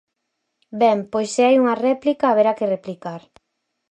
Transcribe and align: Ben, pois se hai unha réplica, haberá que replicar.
Ben, 0.81 0.97
pois 1.11 1.29
se 1.33 1.41
hai 1.45 1.55
unha 1.61 1.79
réplica, 1.87 2.25
haberá 2.31 2.51
que 2.57 2.69
replicar. 2.75 3.21